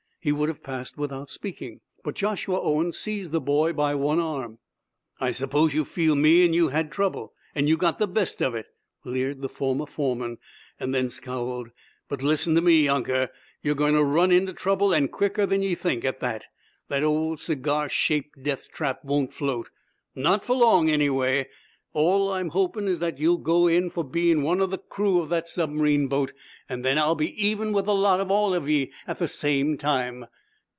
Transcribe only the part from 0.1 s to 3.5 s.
He would have passed without speaking, but Joshua Owen seized the